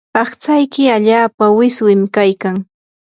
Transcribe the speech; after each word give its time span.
aqtsayki 0.21 0.83
allaapa 0.95 1.45
wiswimim 1.57 2.03
kaykan. 2.19 2.55